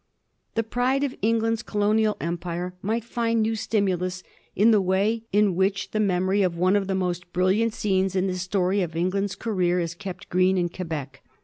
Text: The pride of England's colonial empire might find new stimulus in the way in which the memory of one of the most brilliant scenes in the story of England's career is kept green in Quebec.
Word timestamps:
The 0.55 0.63
pride 0.63 1.03
of 1.03 1.13
England's 1.21 1.61
colonial 1.61 2.17
empire 2.19 2.73
might 2.81 3.03
find 3.03 3.39
new 3.43 3.55
stimulus 3.55 4.23
in 4.55 4.71
the 4.71 4.81
way 4.81 5.25
in 5.31 5.55
which 5.55 5.91
the 5.91 5.99
memory 5.99 6.41
of 6.41 6.57
one 6.57 6.75
of 6.75 6.87
the 6.87 6.95
most 6.95 7.31
brilliant 7.33 7.75
scenes 7.75 8.15
in 8.15 8.25
the 8.25 8.39
story 8.39 8.81
of 8.81 8.95
England's 8.95 9.35
career 9.35 9.79
is 9.79 9.93
kept 9.93 10.27
green 10.29 10.57
in 10.57 10.69
Quebec. 10.69 11.21